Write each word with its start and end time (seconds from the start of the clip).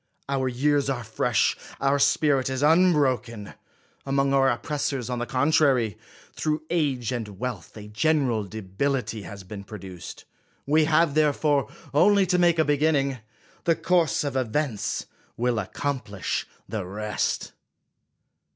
Our 0.27 0.47
years 0.47 0.89
are 0.89 1.03
fresh, 1.03 1.55
our 1.79 1.99
spirit 1.99 2.49
is 2.49 2.63
unbroken; 2.63 3.53
among 4.03 4.33
our 4.33 4.49
oppressors, 4.49 5.11
on 5.11 5.19
the 5.19 5.27
(jontrary, 5.27 5.95
through 6.33 6.63
age 6.71 7.11
and 7.11 7.37
wealth, 7.37 7.77
a 7.77 7.87
general 7.87 8.43
de 8.45 8.63
bility 8.63 9.25
has 9.25 9.43
been 9.43 9.63
produced. 9.63 10.25
We 10.65 10.85
have 10.85 11.13
therefore 11.13 11.69
only 11.93 12.25
to 12.25 12.39
make 12.39 12.57
a 12.57 12.65
beginning; 12.65 13.19
the 13.65 13.75
course 13.75 14.23
of 14.23 14.35
events 14.35 15.05
will 15.37 15.59
accomplish 15.59 16.47
the 16.67 16.83
rest. 16.83 17.51